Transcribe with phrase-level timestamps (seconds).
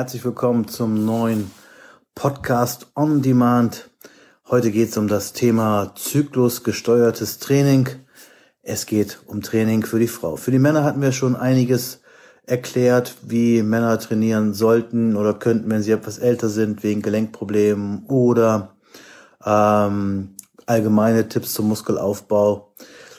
[0.00, 1.50] Herzlich willkommen zum neuen
[2.14, 3.90] Podcast On Demand.
[4.48, 7.86] Heute geht es um das Thema zyklusgesteuertes Training.
[8.62, 10.36] Es geht um Training für die Frau.
[10.36, 12.00] Für die Männer hatten wir schon einiges
[12.46, 18.76] erklärt, wie Männer trainieren sollten oder könnten, wenn sie etwas älter sind, wegen Gelenkproblemen oder
[19.44, 22.72] ähm, allgemeine Tipps zum Muskelaufbau.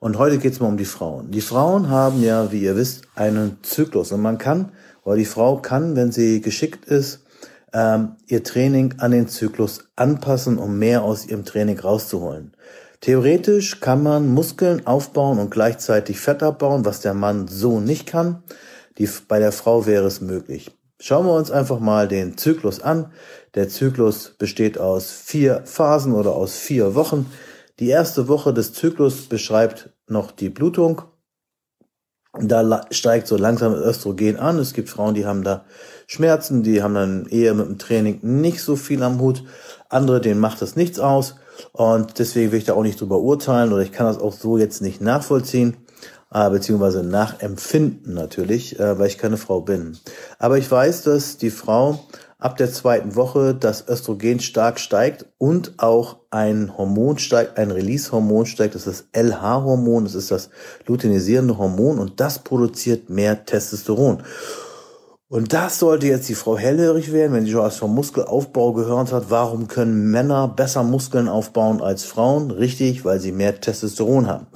[0.00, 1.30] Und heute geht es mal um die Frauen.
[1.30, 4.10] Die Frauen haben ja, wie ihr wisst, einen Zyklus.
[4.10, 4.72] Und man kann,
[5.04, 7.24] oder die Frau kann, wenn sie geschickt ist,
[7.72, 12.52] ähm, ihr Training an den Zyklus anpassen, um mehr aus ihrem Training rauszuholen.
[13.00, 18.42] Theoretisch kann man Muskeln aufbauen und gleichzeitig Fett abbauen, was der Mann so nicht kann.
[18.96, 20.70] Die, bei der Frau wäre es möglich.
[21.00, 23.12] Schauen wir uns einfach mal den Zyklus an.
[23.54, 27.30] Der Zyklus besteht aus vier Phasen oder aus vier Wochen.
[27.78, 31.02] Die erste Woche des Zyklus beschreibt noch die Blutung.
[32.40, 34.58] Da steigt so langsam das Östrogen an.
[34.58, 35.64] Es gibt Frauen, die haben da
[36.06, 39.44] Schmerzen, die haben dann eher mit dem Training nicht so viel am Hut.
[39.88, 41.36] Andere, denen macht das nichts aus.
[41.72, 44.58] Und deswegen will ich da auch nicht drüber urteilen oder ich kann das auch so
[44.58, 45.76] jetzt nicht nachvollziehen,
[46.32, 49.96] äh, beziehungsweise nachempfinden natürlich, äh, weil ich keine Frau bin.
[50.40, 52.00] Aber ich weiß, dass die Frau
[52.44, 58.44] ab der zweiten Woche das Östrogen stark steigt und auch ein Hormon steigt, ein Release-Hormon
[58.44, 60.50] steigt, das ist das LH-Hormon, das ist das
[60.86, 64.22] luteinisierende Hormon und das produziert mehr Testosteron.
[65.28, 69.10] Und das sollte jetzt die Frau hellhörig werden, wenn sie schon was vom Muskelaufbau gehört
[69.10, 69.30] hat.
[69.30, 72.50] Warum können Männer besser Muskeln aufbauen als Frauen?
[72.50, 74.46] Richtig, weil sie mehr Testosteron haben.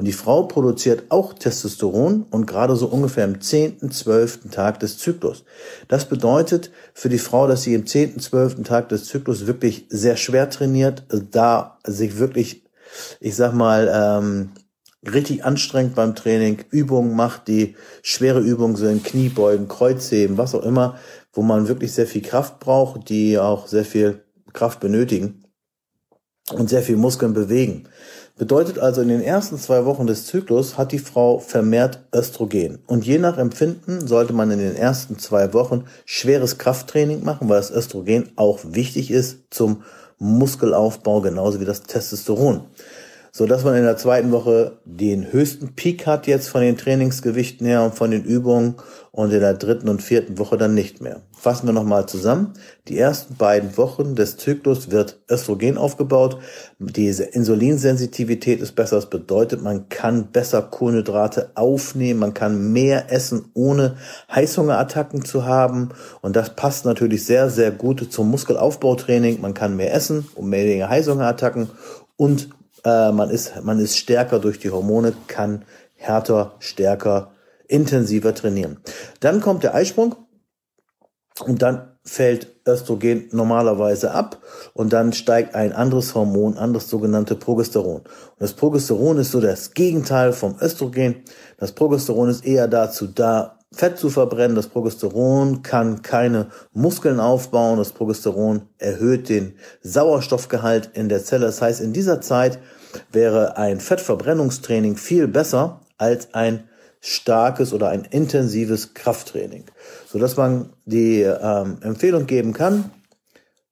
[0.00, 4.96] Und die Frau produziert auch Testosteron und gerade so ungefähr im zehnten, zwölften Tag des
[4.96, 5.44] Zyklus.
[5.88, 10.16] Das bedeutet für die Frau, dass sie im zehnten, zwölften Tag des Zyklus wirklich sehr
[10.16, 12.64] schwer trainiert, da sich wirklich,
[13.20, 14.52] ich sag mal, ähm,
[15.06, 20.96] richtig anstrengend beim Training, Übungen macht, die schwere Übungen sind, Kniebeugen, Kreuzheben, was auch immer,
[21.34, 25.44] wo man wirklich sehr viel Kraft braucht, die auch sehr viel Kraft benötigen
[26.52, 27.84] und sehr viel Muskeln bewegen.
[28.38, 32.78] Bedeutet also, in den ersten zwei Wochen des Zyklus hat die Frau vermehrt Östrogen.
[32.86, 37.58] Und je nach Empfinden sollte man in den ersten zwei Wochen schweres Krafttraining machen, weil
[37.58, 39.82] das Östrogen auch wichtig ist zum
[40.18, 42.62] Muskelaufbau, genauso wie das Testosteron
[43.32, 47.66] so dass man in der zweiten Woche den höchsten Peak hat jetzt von den Trainingsgewichten
[47.66, 48.76] her und von den Übungen
[49.12, 51.20] und in der dritten und vierten Woche dann nicht mehr.
[51.32, 52.52] Fassen wir nochmal zusammen.
[52.86, 56.38] Die ersten beiden Wochen des Zyklus wird Östrogen aufgebaut.
[56.78, 58.96] Diese Insulinsensitivität ist besser.
[58.96, 62.20] Das bedeutet, man kann besser Kohlenhydrate aufnehmen.
[62.20, 63.96] Man kann mehr essen, ohne
[64.32, 65.90] Heißhungerattacken zu haben.
[66.20, 69.40] Und das passt natürlich sehr, sehr gut zum Muskelaufbautraining.
[69.40, 71.70] Man kann mehr essen und weniger Heißhungerattacken
[72.16, 72.50] und
[72.84, 75.64] äh, man, ist, man ist stärker durch die Hormone, kann
[75.96, 77.32] härter, stärker,
[77.68, 78.80] intensiver trainieren.
[79.20, 80.16] Dann kommt der Eisprung
[81.44, 84.38] und dann fällt Östrogen normalerweise ab
[84.72, 88.00] und dann steigt ein anderes Hormon an, das sogenannte Progesteron.
[88.00, 88.06] Und
[88.38, 91.16] das Progesteron ist so das Gegenteil vom Östrogen.
[91.58, 94.56] Das Progesteron ist eher dazu da, Fett zu verbrennen.
[94.56, 97.78] Das Progesteron kann keine Muskeln aufbauen.
[97.78, 101.46] Das Progesteron erhöht den Sauerstoffgehalt in der Zelle.
[101.46, 102.58] Das heißt, in dieser Zeit
[103.12, 106.64] wäre ein Fettverbrennungstraining viel besser als ein
[107.00, 109.64] starkes oder ein intensives Krafttraining,
[110.06, 112.90] so dass man die ähm, Empfehlung geben kann,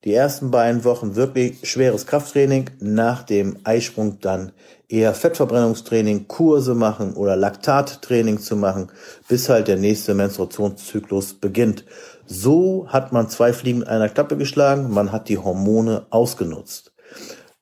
[0.04, 4.52] die ersten beiden Wochen wirklich schweres Krafttraining, nach dem Eisprung dann
[4.88, 8.90] eher Fettverbrennungstraining, Kurse machen oder Laktattraining zu machen,
[9.28, 11.84] bis halt der nächste Menstruationszyklus beginnt.
[12.26, 16.92] So hat man zwei Fliegen mit einer Klappe geschlagen, man hat die Hormone ausgenutzt.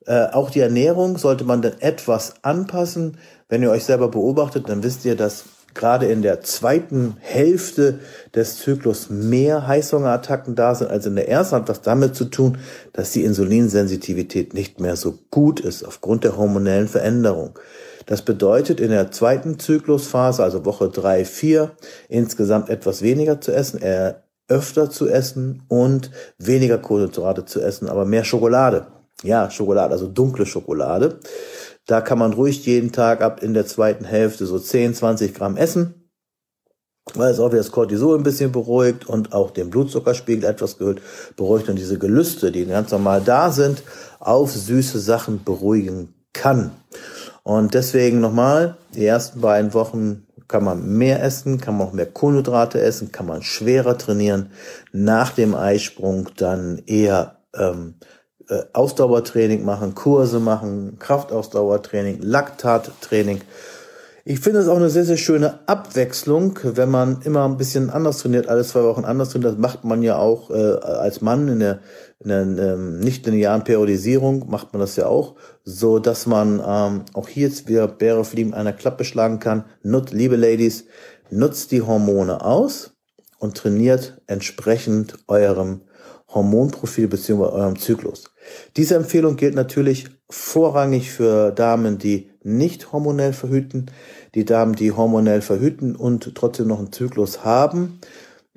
[0.05, 3.17] Äh, auch die Ernährung sollte man dann etwas anpassen.
[3.49, 5.45] Wenn ihr euch selber beobachtet, dann wisst ihr, dass
[5.77, 7.99] gerade in der zweiten Hälfte
[8.35, 12.57] des Zyklus mehr Heißhungerattacken da sind als in der ersten, hat was damit zu tun,
[12.91, 17.57] dass die Insulinsensitivität nicht mehr so gut ist aufgrund der hormonellen Veränderung.
[18.05, 21.71] Das bedeutet in der zweiten Zyklusphase, also Woche drei, vier,
[22.09, 28.05] insgesamt etwas weniger zu essen, eher öfter zu essen und weniger Kohlenhydrate zu essen, aber
[28.05, 28.87] mehr Schokolade.
[29.23, 31.19] Ja, Schokolade, also dunkle Schokolade.
[31.87, 35.55] Da kann man ruhig jeden Tag ab in der zweiten Hälfte so 10, 20 Gramm
[35.55, 36.09] essen,
[37.13, 41.69] weil es auch wieder das Cortisol ein bisschen beruhigt und auch den Blutzuckerspiegel etwas beruhigt
[41.69, 43.83] und diese Gelüste, die ganz normal da sind,
[44.19, 46.71] auf süße Sachen beruhigen kann.
[47.43, 52.05] Und deswegen nochmal, die ersten beiden Wochen kann man mehr essen, kann man auch mehr
[52.05, 54.51] Kohlenhydrate essen, kann man schwerer trainieren.
[54.91, 57.95] Nach dem Eisprung dann eher ähm,
[58.49, 63.41] äh, Ausdauertraining machen, Kurse machen, Kraftausdauertraining, Laktattraining.
[64.29, 68.17] Ich finde es auch eine sehr, sehr schöne Abwechslung, wenn man immer ein bisschen anders
[68.17, 69.53] trainiert, alle zwei Wochen anders trainiert.
[69.53, 71.79] Das macht man ja auch äh, als Mann in der,
[72.19, 77.05] in der ähm, nicht linearen Periodisierung, macht man das ja auch, so dass man ähm,
[77.13, 79.63] auch hier jetzt wieder Bäre fliegen einer Klappe schlagen kann.
[79.81, 80.83] Nut, liebe Ladies,
[81.29, 82.97] nutzt die Hormone aus
[83.39, 85.83] und trainiert entsprechend eurem
[86.29, 88.25] Hormonprofil beziehungsweise eurem Zyklus.
[88.75, 93.87] Diese Empfehlung gilt natürlich vorrangig für Damen, die nicht hormonell verhüten,
[94.35, 97.99] die Damen, die hormonell verhüten und trotzdem noch einen Zyklus haben.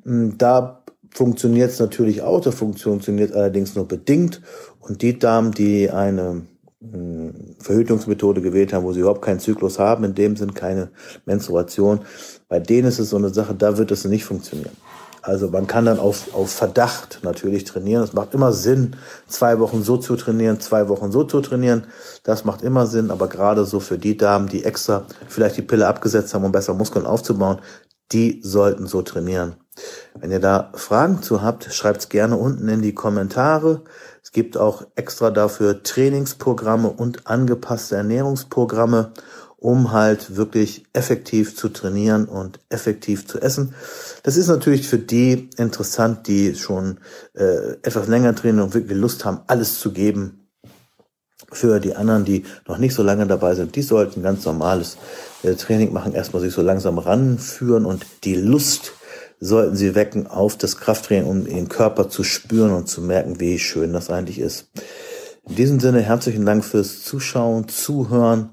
[0.05, 0.82] Hm, da
[1.12, 4.40] funktioniert es natürlich auch, da funktioniert allerdings nur bedingt.
[4.81, 6.43] Und die Damen, die eine
[6.81, 10.90] hm, Verhütungsmethode gewählt haben, wo sie überhaupt keinen Zyklus haben, in dem Sinn keine
[11.25, 12.00] Menstruation,
[12.49, 14.76] bei denen ist es so eine Sache, da wird es nicht funktionieren.
[15.22, 18.02] Also man kann dann auf, auf Verdacht natürlich trainieren.
[18.02, 18.96] Es macht immer Sinn,
[19.26, 21.87] zwei Wochen so zu trainieren, zwei Wochen so zu trainieren.
[22.22, 25.87] Das macht immer Sinn, aber gerade so für die Damen, die extra vielleicht die Pille
[25.87, 27.61] abgesetzt haben, um besser Muskeln aufzubauen,
[28.12, 29.56] die sollten so trainieren.
[30.19, 33.82] Wenn ihr da Fragen zu habt, schreibt's gerne unten in die Kommentare.
[34.23, 39.12] Es gibt auch extra dafür Trainingsprogramme und angepasste Ernährungsprogramme
[39.61, 43.75] um halt wirklich effektiv zu trainieren und effektiv zu essen.
[44.23, 46.99] Das ist natürlich für die interessant, die schon
[47.35, 50.49] äh, etwas länger trainieren und wirklich Lust haben, alles zu geben.
[51.53, 54.97] Für die anderen, die noch nicht so lange dabei sind, die sollten ganz normales
[55.43, 58.93] äh, Training machen, erstmal sich so langsam ranführen und die Lust
[59.41, 63.59] sollten sie wecken auf das Krafttraining, um ihren Körper zu spüren und zu merken, wie
[63.59, 64.69] schön das eigentlich ist.
[65.49, 68.51] In diesem Sinne herzlichen Dank fürs Zuschauen, Zuhören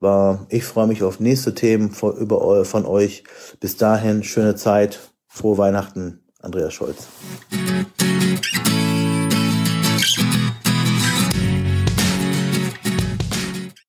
[0.00, 3.24] war, ich freue mich auf nächste Themen von, über, von euch.
[3.60, 7.08] Bis dahin, schöne Zeit, frohe Weihnachten, Andreas Scholz.